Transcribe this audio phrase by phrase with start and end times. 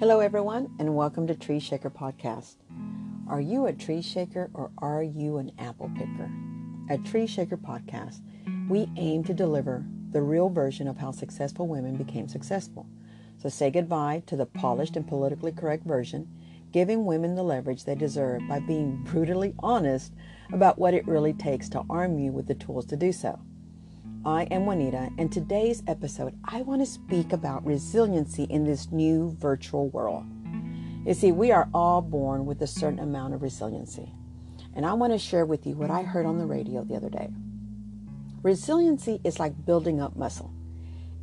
[0.00, 2.54] Hello, everyone, and welcome to Tree Shaker Podcast.
[3.28, 6.30] Are you a tree shaker or are you an apple picker?
[6.88, 8.22] At Tree Shaker Podcast,
[8.70, 12.86] we aim to deliver the real version of how successful women became successful.
[13.36, 16.26] So say goodbye to the polished and politically correct version,
[16.72, 20.14] giving women the leverage they deserve by being brutally honest
[20.50, 23.38] about what it really takes to arm you with the tools to do so.
[24.22, 29.34] I am Juanita, and today's episode, I want to speak about resiliency in this new
[29.40, 30.26] virtual world.
[31.06, 34.12] You see, we are all born with a certain amount of resiliency,
[34.74, 37.08] and I want to share with you what I heard on the radio the other
[37.08, 37.30] day.
[38.42, 40.52] Resiliency is like building up muscle.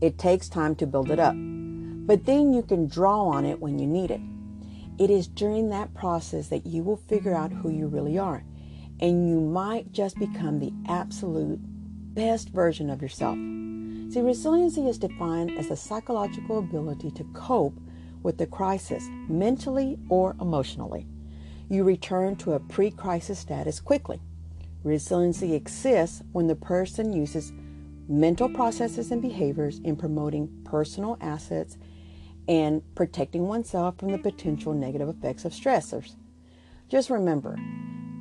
[0.00, 3.78] It takes time to build it up, but then you can draw on it when
[3.78, 4.22] you need it.
[4.98, 8.42] It is during that process that you will figure out who you really are,
[9.00, 11.60] and you might just become the absolute
[12.16, 13.36] best version of yourself.
[13.36, 17.78] See, resiliency is defined as the psychological ability to cope
[18.22, 21.06] with the crisis mentally or emotionally.
[21.68, 24.20] You return to a pre crisis status quickly.
[24.82, 27.52] Resiliency exists when the person uses
[28.08, 31.76] mental processes and behaviors in promoting personal assets
[32.48, 36.14] and protecting oneself from the potential negative effects of stressors.
[36.88, 37.58] Just remember,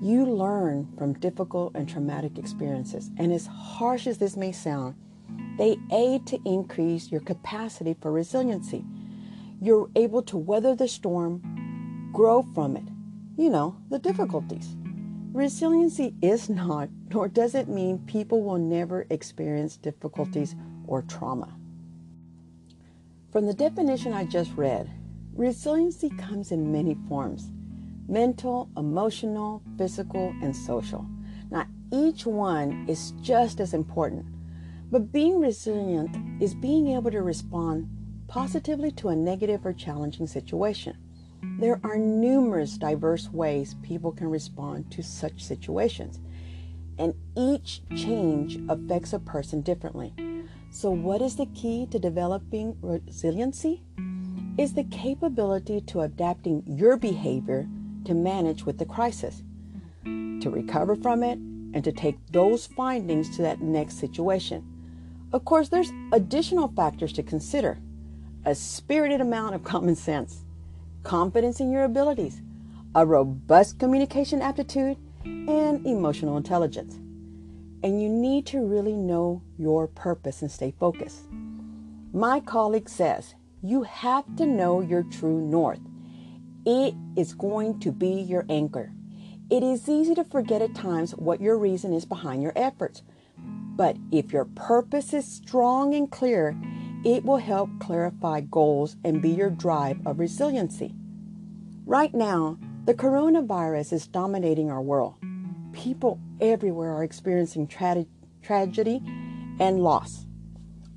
[0.06, 4.94] you learn from difficult and traumatic experiences, and as harsh as this may sound,
[5.58, 8.86] they aid to increase your capacity for resiliency.
[9.60, 12.84] You're able to weather the storm, grow from it,
[13.36, 14.76] you know, the difficulties.
[15.34, 21.52] Resiliency is not, nor does it mean people will never experience difficulties or trauma.
[23.32, 24.88] From the definition I just read,
[25.34, 27.50] resiliency comes in many forms
[28.08, 31.06] mental, emotional, physical, and social.
[31.52, 34.26] Now, each one is just as important,
[34.92, 37.90] but being resilient is being able to respond
[38.28, 40.98] positively to a negative or challenging situation.
[41.60, 46.20] There are numerous diverse ways people can respond to such situations,
[46.98, 50.14] and each change affects a person differently.
[50.72, 53.84] So, what is the key to developing resiliency?
[54.58, 57.68] Is the capability to adapting your behavior
[58.06, 59.44] to manage with the crisis,
[60.04, 61.38] to recover from it,
[61.74, 64.64] and to take those findings to that next situation.
[65.34, 67.78] Of course, there's additional factors to consider
[68.46, 70.46] a spirited amount of common sense,
[71.04, 72.42] confidence in your abilities,
[72.96, 76.96] a robust communication aptitude, and emotional intelligence.
[77.84, 81.28] And you need to really know your purpose and stay focused.
[82.14, 85.80] My colleague says you have to know your true north.
[86.66, 88.92] It is going to be your anchor.
[89.52, 93.04] It is easy to forget at times what your reason is behind your efforts.
[93.38, 96.58] But if your purpose is strong and clear,
[97.04, 100.96] it will help clarify goals and be your drive of resiliency.
[101.86, 105.16] Right now, the coronavirus is dominating our world.
[105.72, 108.08] People everywhere are experiencing tra-
[108.42, 109.04] tragedy
[109.60, 110.26] and loss.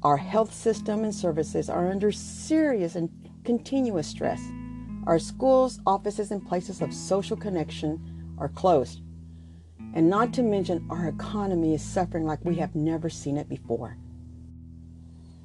[0.03, 3.11] Our health system and services are under serious and
[3.45, 4.41] continuous stress.
[5.09, 9.01] Our schools, offices, and places of social connection are closed.
[9.95, 13.97] And not to mention, our economy is suffering like we have never seen it before.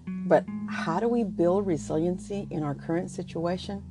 [0.06, 3.82] But how do we build resiliency in our current situation?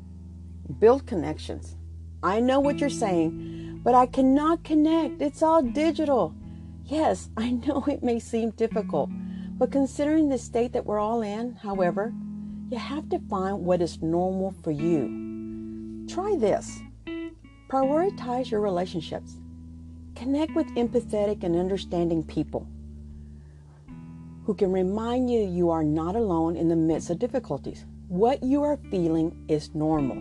[0.78, 1.74] Build connections.
[2.22, 5.22] I know what you're saying, but I cannot connect.
[5.22, 6.34] It's all digital.
[6.84, 9.08] Yes, I know it may seem difficult,
[9.56, 12.12] but considering the state that we're all in, however,
[12.68, 15.21] you have to find what is normal for you.
[16.12, 16.82] Try this
[17.70, 19.38] prioritize your relationships,
[20.14, 22.66] connect with empathetic and understanding people
[24.44, 27.86] who can remind you you are not alone in the midst of difficulties.
[28.08, 30.16] What you are feeling is normal.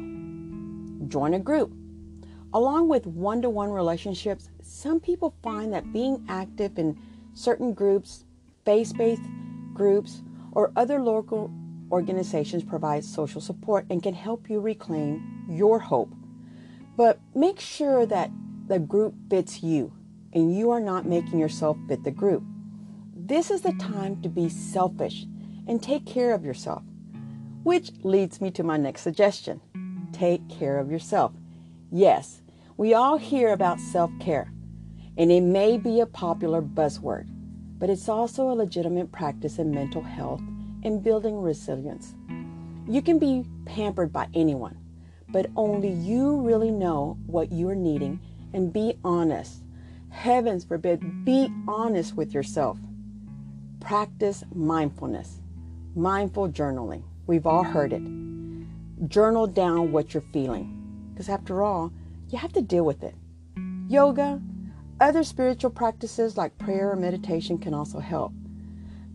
[1.09, 1.73] Join a group.
[2.53, 6.97] Along with one to one relationships, some people find that being active in
[7.33, 8.23] certain groups,
[8.63, 9.23] faith based
[9.73, 10.21] groups,
[10.53, 11.51] or other local
[11.91, 16.13] organizations provide social support and can help you reclaim your hope.
[16.95, 18.31] But make sure that
[18.67, 19.93] the group fits you
[20.33, 22.43] and you are not making yourself fit the group.
[23.15, 25.25] This is the time to be selfish
[25.67, 26.83] and take care of yourself.
[27.63, 29.61] Which leads me to my next suggestion
[30.11, 31.31] take care of yourself.
[31.91, 32.41] Yes,
[32.77, 34.51] we all hear about self care,
[35.17, 37.27] and it may be a popular buzzword,
[37.77, 40.41] but it's also a legitimate practice in mental health
[40.83, 42.15] and building resilience.
[42.87, 44.77] You can be pampered by anyone,
[45.29, 48.19] but only you really know what you are needing
[48.53, 49.63] and be honest.
[50.09, 52.77] Heavens forbid, be honest with yourself.
[53.79, 55.41] Practice mindfulness,
[55.95, 57.03] mindful journaling.
[57.27, 58.01] We've all heard it.
[59.07, 60.77] Journal down what you're feeling.
[61.13, 61.91] Because after all,
[62.29, 63.15] you have to deal with it.
[63.87, 64.41] Yoga,
[64.99, 68.33] other spiritual practices like prayer or meditation can also help.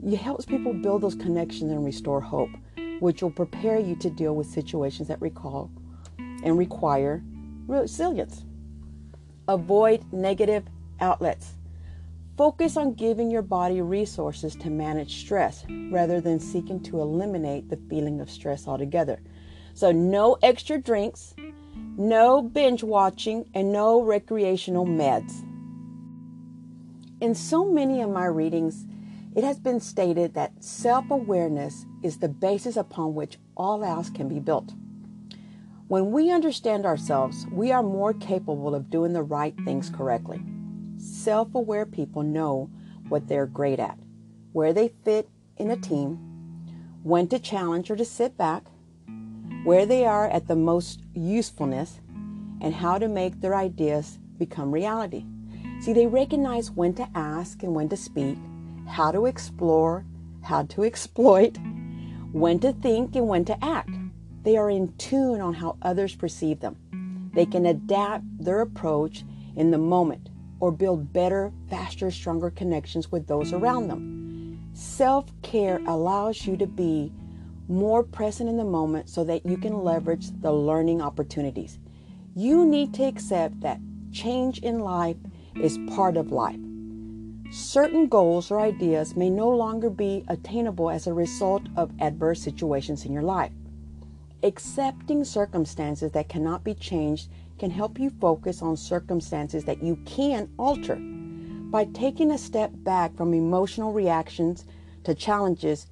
[0.05, 2.51] It helps people build those connections and restore hope,
[3.01, 5.71] which will prepare you to deal with situations that recall
[6.19, 7.23] and require
[7.67, 8.45] resilience.
[9.49, 10.65] Avoid negative
[11.01, 11.55] outlets.
[12.37, 17.79] Focus on giving your body resources to manage stress rather than seeking to eliminate the
[17.89, 19.21] feeling of stress altogether.
[19.73, 21.35] So, no extra drinks,
[21.97, 25.45] no binge watching, and no recreational meds.
[27.21, 28.87] In so many of my readings,
[29.37, 34.29] it has been stated that self awareness is the basis upon which all else can
[34.29, 34.73] be built.
[35.88, 40.41] When we understand ourselves, we are more capable of doing the right things correctly.
[40.97, 42.71] Self aware people know
[43.11, 43.99] what they're great at,
[44.53, 45.29] where they fit
[45.59, 46.17] in a team,
[47.03, 48.65] when to challenge or to sit back,
[49.65, 52.00] where they are at the most usefulness,
[52.62, 55.27] and how to make their ideas become reality.
[55.83, 58.38] See, they recognize when to ask and when to speak,
[58.87, 60.05] how to explore,
[60.43, 61.59] how to exploit,
[62.33, 63.91] when to think and when to act.
[64.43, 67.31] They are in tune on how others perceive them.
[67.35, 69.25] They can adapt their approach
[69.56, 70.29] in the moment
[70.61, 74.71] or build better, faster, stronger connections with those around them.
[74.73, 77.12] Self care allows you to be
[77.69, 81.79] more present in the moment so that you can leverage the learning opportunities.
[82.35, 83.81] You need to accept that
[84.12, 85.17] change in life
[85.56, 86.61] is part of life.
[87.51, 93.05] Certain goals or ideas may no longer be attainable as a result of adverse situations
[93.05, 93.53] in your life.
[94.43, 97.29] Accepting circumstances that cannot be changed
[97.59, 100.97] can help you focus on circumstances that you can alter.
[100.97, 104.65] By taking a step back from emotional reactions
[105.05, 105.87] to challenges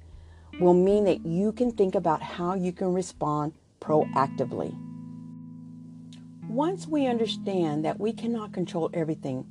[0.59, 4.75] will mean that you can think about how you can respond proactively.
[6.49, 9.45] Once we understand that we cannot control everything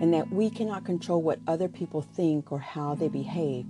[0.00, 3.66] and that we cannot control what other people think or how they behave,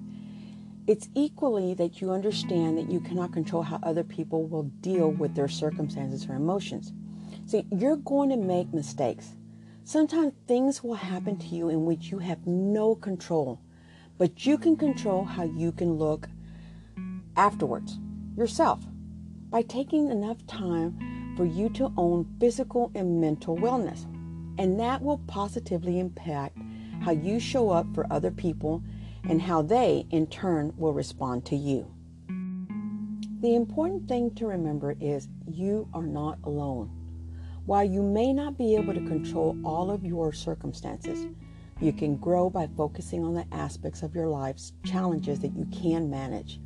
[0.87, 5.35] it's equally that you understand that you cannot control how other people will deal with
[5.35, 6.93] their circumstances or emotions.
[7.47, 9.35] See, you're going to make mistakes.
[9.85, 13.61] Sometimes things will happen to you in which you have no control,
[14.19, 16.29] but you can control how you can look
[17.37, 17.99] afterwards
[18.37, 18.81] yourself
[19.51, 24.07] by taking enough time for you to own physical and mental wellness.
[24.59, 26.59] And that will positively impact
[27.03, 28.83] how you show up for other people
[29.29, 31.93] and how they, in turn, will respond to you.
[33.41, 36.91] The important thing to remember is you are not alone.
[37.67, 41.27] While you may not be able to control all of your circumstances,
[41.81, 46.09] you can grow by focusing on the aspects of your life's challenges that you can
[46.09, 46.61] manage.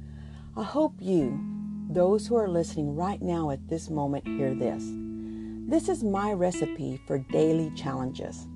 [0.57, 1.41] I hope you,
[1.89, 4.85] those who are listening right now at this moment, hear this.
[5.71, 8.49] This is my recipe for daily challenges.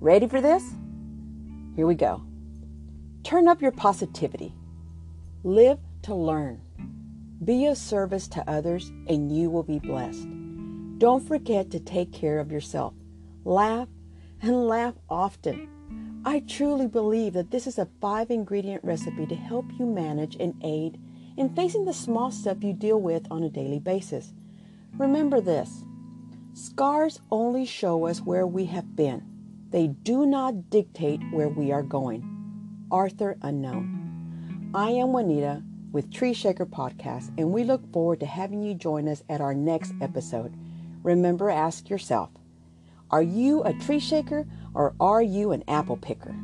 [0.00, 0.64] Ready for this?
[1.76, 2.22] Here we go.
[3.24, 4.54] Turn up your positivity.
[5.44, 6.62] Live to learn.
[7.44, 10.26] Be of service to others, and you will be blessed.
[10.96, 12.94] Don't forget to take care of yourself.
[13.44, 13.88] Laugh
[14.40, 16.22] and laugh often.
[16.24, 20.54] I truly believe that this is a five ingredient recipe to help you manage and
[20.64, 20.98] aid
[21.36, 24.32] in facing the small stuff you deal with on a daily basis.
[24.96, 25.84] Remember this
[26.54, 29.22] scars only show us where we have been,
[29.70, 32.86] they do not dictate where we are going.
[32.90, 34.70] Arthur Unknown.
[34.74, 35.62] I am Juanita
[35.92, 39.54] with Tree Shaker Podcast, and we look forward to having you join us at our
[39.54, 40.54] next episode.
[41.02, 42.30] Remember, ask yourself
[43.10, 46.34] Are you a tree shaker or are you an apple picker?